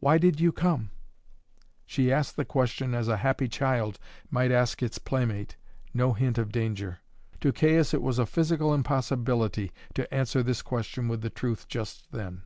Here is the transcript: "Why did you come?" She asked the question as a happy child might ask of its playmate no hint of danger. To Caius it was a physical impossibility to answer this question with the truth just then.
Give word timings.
"Why 0.00 0.18
did 0.18 0.40
you 0.40 0.50
come?" 0.50 0.90
She 1.86 2.10
asked 2.12 2.34
the 2.34 2.44
question 2.44 2.92
as 2.92 3.06
a 3.06 3.18
happy 3.18 3.46
child 3.46 4.00
might 4.32 4.50
ask 4.50 4.82
of 4.82 4.86
its 4.86 4.98
playmate 4.98 5.54
no 5.94 6.12
hint 6.12 6.38
of 6.38 6.50
danger. 6.50 6.98
To 7.42 7.52
Caius 7.52 7.94
it 7.94 8.02
was 8.02 8.18
a 8.18 8.26
physical 8.26 8.74
impossibility 8.74 9.70
to 9.94 10.12
answer 10.12 10.42
this 10.42 10.60
question 10.60 11.06
with 11.06 11.20
the 11.20 11.30
truth 11.30 11.68
just 11.68 12.10
then. 12.10 12.42